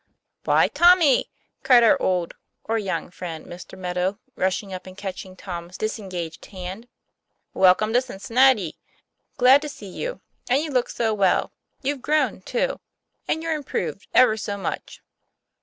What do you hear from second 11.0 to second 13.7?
well! You've grown, too, and you're